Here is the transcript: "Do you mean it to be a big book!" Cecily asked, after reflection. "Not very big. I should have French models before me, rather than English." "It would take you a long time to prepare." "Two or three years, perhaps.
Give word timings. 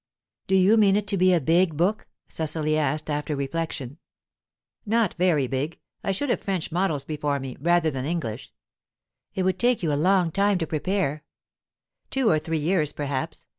"Do 0.47 0.55
you 0.55 0.77
mean 0.77 0.95
it 0.95 1.05
to 1.09 1.15
be 1.15 1.31
a 1.31 1.39
big 1.39 1.77
book!" 1.77 2.07
Cecily 2.27 2.75
asked, 2.75 3.07
after 3.07 3.35
reflection. 3.35 3.99
"Not 4.83 5.13
very 5.13 5.45
big. 5.45 5.79
I 6.03 6.11
should 6.11 6.31
have 6.31 6.41
French 6.41 6.71
models 6.71 7.05
before 7.05 7.39
me, 7.39 7.55
rather 7.59 7.91
than 7.91 8.05
English." 8.05 8.51
"It 9.35 9.43
would 9.43 9.59
take 9.59 9.83
you 9.83 9.93
a 9.93 9.93
long 9.93 10.31
time 10.31 10.57
to 10.57 10.65
prepare." 10.65 11.23
"Two 12.09 12.31
or 12.31 12.39
three 12.39 12.57
years, 12.57 12.91
perhaps. 12.91 13.45